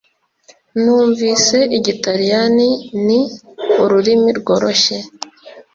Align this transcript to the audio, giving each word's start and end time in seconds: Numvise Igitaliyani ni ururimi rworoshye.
Numvise 0.81 1.57
Igitaliyani 1.77 2.69
ni 3.05 3.19
ururimi 3.83 4.29
rworoshye. 4.39 4.97